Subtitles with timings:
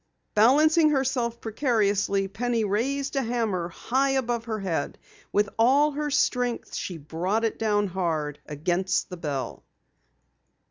[0.33, 4.97] Balancing herself precariously, Penny raised a hammer high above her head.
[5.31, 9.63] With all her strength she brought it down hard against the bell.